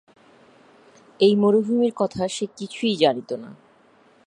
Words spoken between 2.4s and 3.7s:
কিছুই জানিত না।